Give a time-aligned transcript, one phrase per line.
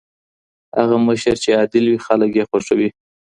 [0.77, 2.89] هغه مشر چي عادل وي خلګ یې خوښوي.